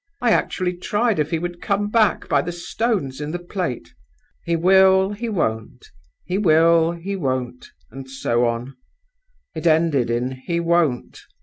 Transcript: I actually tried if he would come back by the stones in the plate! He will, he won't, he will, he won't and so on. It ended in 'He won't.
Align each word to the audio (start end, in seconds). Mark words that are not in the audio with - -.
I 0.19 0.31
actually 0.31 0.77
tried 0.77 1.19
if 1.19 1.29
he 1.29 1.37
would 1.37 1.61
come 1.61 1.87
back 1.87 2.27
by 2.27 2.41
the 2.41 2.51
stones 2.51 3.21
in 3.21 3.29
the 3.29 3.37
plate! 3.37 3.93
He 4.43 4.55
will, 4.55 5.11
he 5.11 5.29
won't, 5.29 5.91
he 6.25 6.39
will, 6.39 6.93
he 6.93 7.15
won't 7.15 7.67
and 7.91 8.09
so 8.09 8.47
on. 8.47 8.75
It 9.53 9.67
ended 9.67 10.09
in 10.09 10.31
'He 10.31 10.59
won't. 10.59 11.21